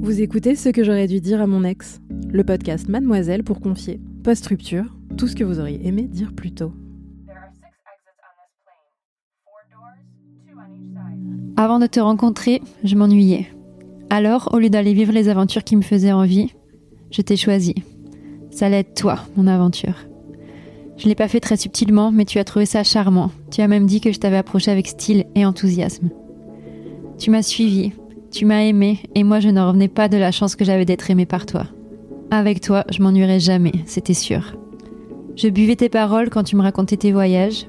[0.00, 2.00] Vous écoutez ce que j'aurais dû dire à mon ex,
[2.30, 4.84] le podcast Mademoiselle pour confier, post-rupture,
[5.16, 6.72] tout ce que vous auriez aimé dire plus tôt.
[11.56, 13.48] Avant de te rencontrer, je m'ennuyais.
[14.08, 16.54] Alors, au lieu d'aller vivre les aventures qui me faisaient envie,
[17.10, 17.74] je t'ai choisi.
[18.50, 20.06] Ça allait être toi, mon aventure.
[20.96, 23.30] Je ne l'ai pas fait très subtilement, mais tu as trouvé ça charmant.
[23.50, 26.10] Tu as même dit que je t'avais approché avec style et enthousiasme.
[27.18, 27.92] Tu m'as suivi,
[28.30, 31.10] tu m'as aimé, et moi je ne revenais pas de la chance que j'avais d'être
[31.10, 31.64] aimé par toi.
[32.30, 34.54] Avec toi, je m'ennuierais jamais, c'était sûr.
[35.36, 37.66] Je buvais tes paroles quand tu me racontais tes voyages,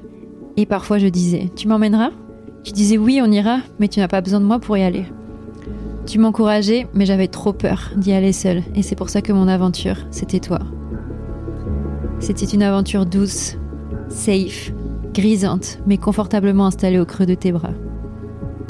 [0.57, 2.11] et parfois je disais Tu m'emmèneras?
[2.63, 5.05] Tu disais oui, on ira, mais tu n'as pas besoin de moi pour y aller.
[6.05, 9.47] Tu m'encourageais, mais j'avais trop peur d'y aller seule, et c'est pour ça que mon
[9.47, 10.59] aventure, c'était toi.
[12.19, 13.57] C'était une aventure douce,
[14.09, 14.73] safe,
[15.13, 17.73] grisante, mais confortablement installée au creux de tes bras.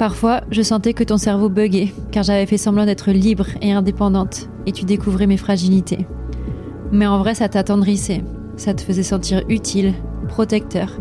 [0.00, 4.48] Parfois, je sentais que ton cerveau buguait, car j'avais fait semblant d'être libre et indépendante,
[4.64, 6.06] et tu découvrais mes fragilités.
[6.90, 8.24] Mais en vrai, ça t'attendrissait,
[8.56, 9.92] ça te faisait sentir utile,
[10.26, 10.96] protecteur.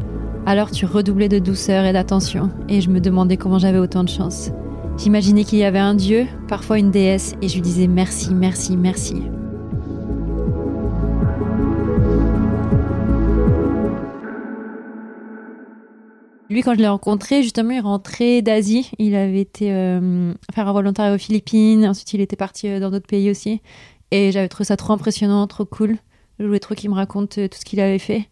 [0.45, 4.09] Alors tu redoublais de douceur et d'attention, et je me demandais comment j'avais autant de
[4.09, 4.51] chance.
[4.97, 8.75] J'imaginais qu'il y avait un dieu, parfois une déesse, et je lui disais merci, merci,
[8.75, 9.23] merci.
[16.49, 18.89] Lui, quand je l'ai rencontré, justement, il rentrait d'Asie.
[18.97, 21.85] Il avait été euh, faire un volontariat aux Philippines.
[21.85, 23.61] Ensuite, il était parti euh, dans d'autres pays aussi.
[24.09, 25.97] Et j'avais trouvé ça trop impressionnant, trop cool.
[26.39, 28.29] Je voulais trop qu'il me raconte euh, tout ce qu'il avait fait.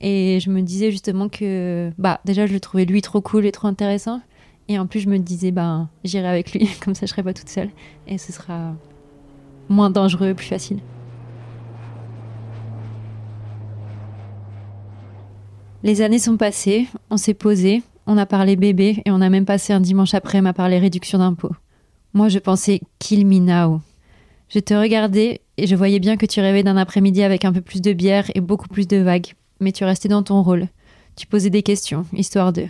[0.00, 3.52] Et je me disais justement que, bah, déjà, je le trouvais lui trop cool et
[3.52, 4.22] trop intéressant.
[4.68, 7.34] Et en plus, je me disais, bah, j'irai avec lui, comme ça, je serai pas
[7.34, 7.68] toute seule.
[8.08, 8.74] Et ce sera
[9.68, 10.78] moins dangereux, plus facile.
[15.84, 19.44] Les années sont passées, on s'est posé, on a parlé bébé et on a même
[19.44, 21.56] passé un dimanche après à parler réduction d'impôts.
[22.14, 23.80] Moi, je pensais kill me now.
[24.48, 27.60] Je te regardais et je voyais bien que tu rêvais d'un après-midi avec un peu
[27.60, 30.68] plus de bière et beaucoup plus de vagues, mais tu restais dans ton rôle.
[31.16, 32.66] Tu posais des questions, histoire de.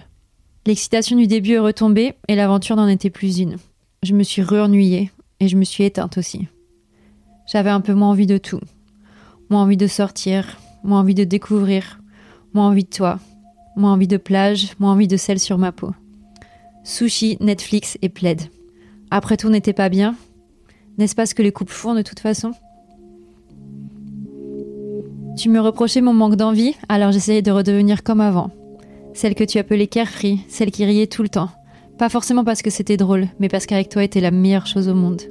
[0.64, 3.56] L'excitation du début est retombée et l'aventure n'en était plus une.
[4.02, 6.46] Je me suis re-ennuyée et je me suis éteinte aussi.
[7.46, 8.60] J'avais un peu moins envie de tout.
[9.50, 12.00] Moins envie de sortir, moins envie de découvrir,
[12.54, 13.18] Moins envie de toi.
[13.76, 15.92] Moins envie de plage, moins envie de sel sur ma peau.
[16.84, 18.42] Sushi, Netflix et plaid.
[19.10, 20.14] Après tout n'était pas bien?
[20.98, 22.52] N'est-ce pas ce que les couples font de toute façon?
[25.36, 28.50] Tu me reprochais mon manque d'envie, alors j'essayais de redevenir comme avant.
[29.14, 31.48] Celle que tu appelais carefree, celle qui riait tout le temps.
[31.98, 34.94] Pas forcément parce que c'était drôle, mais parce qu'avec toi était la meilleure chose au
[34.94, 35.22] monde.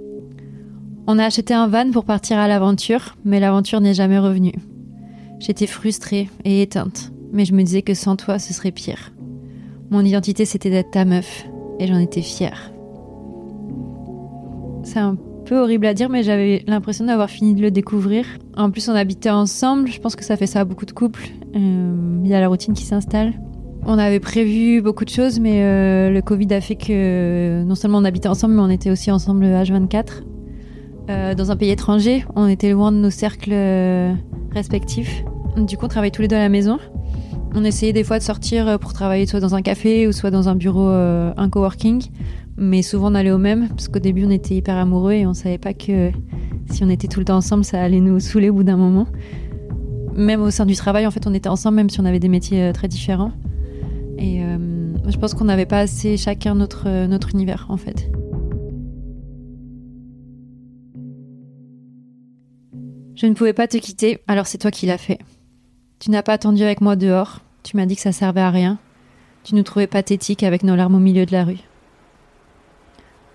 [1.06, 4.54] On a acheté un van pour partir à l'aventure, mais l'aventure n'est jamais revenue.
[5.42, 9.12] J'étais frustrée et éteinte, mais je me disais que sans toi, ce serait pire.
[9.90, 11.48] Mon identité, c'était d'être ta meuf,
[11.80, 12.72] et j'en étais fière.
[14.84, 18.24] C'est un peu horrible à dire, mais j'avais l'impression d'avoir fini de le découvrir.
[18.56, 21.30] En plus, on habitait ensemble, je pense que ça fait ça à beaucoup de couples.
[21.56, 23.34] Euh, il y a la routine qui s'installe.
[23.88, 27.98] On avait prévu beaucoup de choses, mais euh, le Covid a fait que non seulement
[27.98, 30.22] on habitait ensemble, mais on était aussi ensemble H24.
[31.10, 33.56] Euh, dans un pays étranger, on était loin de nos cercles
[34.54, 35.24] respectifs.
[35.58, 36.80] Du coup, on travaillait tous les deux à la maison.
[37.54, 40.32] On essayait des fois de sortir euh, pour travailler soit dans un café ou soit
[40.32, 42.04] dans un bureau, euh, un coworking.
[42.58, 45.34] Mais souvent, on allait au même parce qu'au début, on était hyper amoureux et on
[45.34, 46.12] savait pas que
[46.70, 49.08] si on était tout le temps ensemble, ça allait nous saouler au bout d'un moment.
[50.16, 52.30] Même au sein du travail, en fait, on était ensemble même si on avait des
[52.30, 53.32] métiers euh, très différents.
[54.18, 54.40] Et
[55.08, 58.12] je pense qu'on n'avait pas assez chacun notre, notre univers, en fait.
[63.16, 65.18] Je ne pouvais pas te quitter, alors c'est toi qui l'as fait.
[66.02, 67.42] Tu n'as pas attendu avec moi dehors.
[67.62, 68.80] Tu m'as dit que ça servait à rien.
[69.44, 71.60] Tu nous trouvais pathétiques avec nos larmes au milieu de la rue.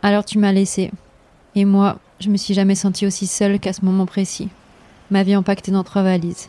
[0.03, 0.91] Alors tu m'as laissé.
[1.55, 4.49] Et moi, je me suis jamais sentie aussi seule qu'à ce moment précis.
[5.13, 6.49] Ma vie empaquetée dans trois valises.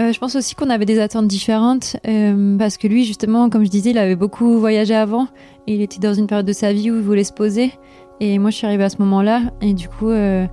[0.00, 3.64] Euh, je pense aussi qu'on avait des attentes différentes euh, parce que lui, justement, comme
[3.64, 5.28] je disais, il avait beaucoup voyagé avant
[5.68, 7.70] et il était dans une période de sa vie où il voulait se poser.
[8.18, 10.44] Et moi, je suis arrivée à ce moment-là et du coup, euh,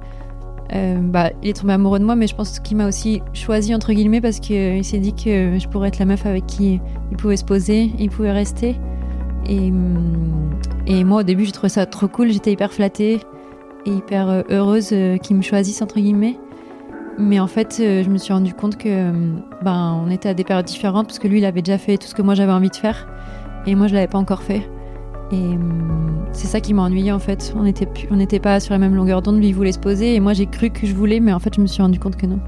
[0.74, 3.74] euh, bah, il est tombé amoureux de moi, mais je pense qu'il m'a aussi choisi
[3.74, 6.80] entre guillemets parce qu'il euh, s'est dit que je pourrais être la meuf avec qui
[7.12, 8.76] il pouvait se poser, il pouvait rester.
[9.48, 10.52] Et, hum,
[10.86, 13.20] et moi au début j'ai trouvé ça trop cool, j'étais hyper flattée
[13.86, 14.94] et hyper euh, heureuse
[15.24, 16.38] qu'il me choisisse entre guillemets.
[17.18, 20.44] Mais en fait je me suis rendu compte que hum, ben, on était à des
[20.44, 22.70] périodes différentes parce que lui il avait déjà fait tout ce que moi j'avais envie
[22.70, 23.08] de faire
[23.66, 24.70] et moi je l'avais pas encore fait.
[25.32, 27.54] Et hum, c'est ça qui m'a ennuyé en fait.
[27.56, 29.38] On n'était pas sur la même longueur d'onde.
[29.38, 31.54] Lui, il voulait se poser et moi, j'ai cru que je voulais, mais en fait,
[31.56, 32.40] je me suis rendu compte que non.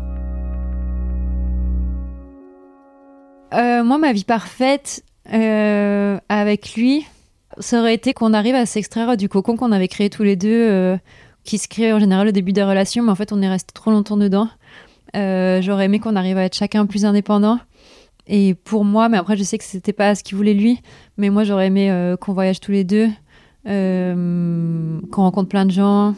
[3.54, 7.06] Euh, moi, ma vie parfaite euh, avec lui,
[7.60, 10.69] ça aurait été qu'on arrive à s'extraire du cocon qu'on avait créé tous les deux,
[10.69, 10.98] euh,
[11.44, 13.74] qui se crée en général au début des relations, mais en fait, on est resté
[13.74, 14.48] trop longtemps dedans.
[15.13, 17.60] J'aurais aimé qu'on arrive à être chacun plus indépendant.
[18.33, 20.80] Et pour moi, mais après, je sais que c'était pas ce qu'il voulait lui,
[21.18, 23.10] mais moi, j'aurais aimé euh, qu'on voyage tous les deux,
[23.68, 26.16] euh, qu'on rencontre plein de gens.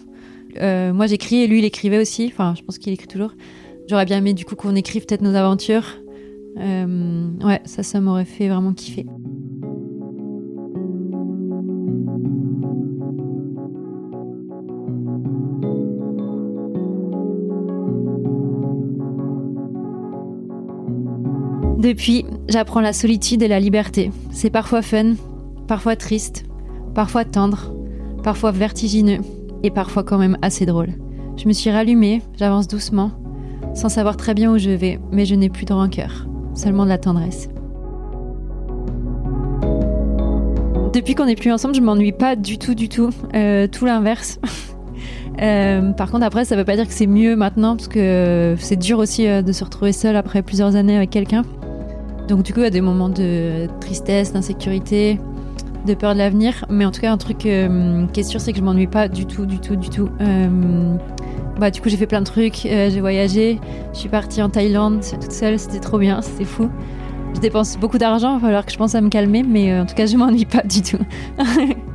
[0.61, 2.29] moi, j'écris et lui, il écrivait aussi.
[2.31, 3.31] Enfin, je pense qu'il écrit toujours.
[3.89, 5.87] J'aurais bien aimé du coup qu'on écrive peut-être nos aventures.
[6.55, 9.07] ouais, ça, ça m'aurait fait vraiment kiffer.
[21.83, 24.09] Depuis, j'apprends la solitude et la liberté.
[24.31, 25.15] C'est parfois fun,
[25.67, 26.45] parfois triste,
[26.95, 27.73] parfois tendre,
[28.23, 29.19] parfois vertigineux
[29.63, 30.93] et parfois quand même assez drôle.
[31.35, 33.11] Je me suis rallumée, j'avance doucement,
[33.75, 36.89] sans savoir très bien où je vais, mais je n'ai plus de rancœur, seulement de
[36.89, 37.49] la tendresse.
[40.93, 43.09] Depuis qu'on n'est plus ensemble, je m'ennuie pas du tout, du tout.
[43.35, 44.39] Euh, tout l'inverse.
[45.41, 48.75] Euh, par contre, après, ça veut pas dire que c'est mieux maintenant, parce que c'est
[48.75, 51.41] dur aussi euh, de se retrouver seul après plusieurs années avec quelqu'un.
[52.27, 55.19] Donc du coup, a des moments de tristesse, d'insécurité,
[55.85, 56.65] de peur de l'avenir.
[56.69, 59.07] Mais en tout cas, un truc euh, qui est sûr, c'est que je m'ennuie pas
[59.07, 60.09] du tout, du tout, du tout.
[60.21, 60.95] Euh,
[61.59, 62.65] bah, du coup, j'ai fait plein de trucs.
[62.65, 63.59] Euh, j'ai voyagé.
[63.93, 65.59] Je suis partie en Thaïlande toute seule.
[65.59, 66.21] C'était trop bien.
[66.21, 66.69] C'était fou.
[67.35, 68.37] Je dépense beaucoup d'argent.
[68.37, 69.43] Il va falloir que je pense à me calmer.
[69.43, 70.99] Mais en tout cas, je m'ennuie pas du tout.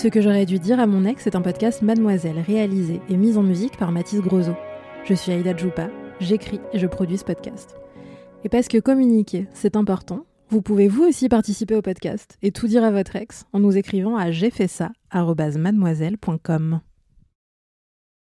[0.00, 3.36] Ce que j'aurais dû dire à mon ex est un podcast Mademoiselle, réalisé et mis
[3.36, 4.52] en musique par Mathis Grosso.
[5.04, 7.76] Je suis Aïda Djoupa, j'écris et je produis ce podcast.
[8.42, 12.66] Et parce que communiquer, c'est important, vous pouvez vous aussi participer au podcast et tout
[12.66, 14.50] dire à votre ex en nous écrivant à j'ai.